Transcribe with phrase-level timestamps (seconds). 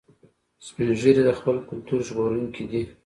[0.65, 2.83] سپین ږیری د خپل کلتور ژغورونکي دي